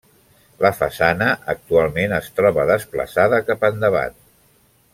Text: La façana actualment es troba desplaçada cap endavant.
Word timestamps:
La 0.65 0.69
façana 0.77 1.27
actualment 1.53 2.15
es 2.21 2.31
troba 2.39 2.65
desplaçada 2.71 3.41
cap 3.51 3.67
endavant. 3.73 4.19